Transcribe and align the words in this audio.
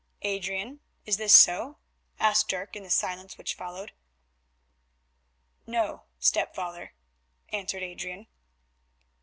"Adrian, 0.23 0.79
is 1.05 1.17
this 1.17 1.31
so?" 1.31 1.77
asked 2.19 2.47
Dirk 2.47 2.75
in 2.75 2.81
the 2.81 2.89
silence 2.89 3.37
which 3.37 3.53
followed. 3.53 3.91
"No, 5.67 6.05
stepfather," 6.17 6.95
answered 7.49 7.83
Adrian. 7.83 8.25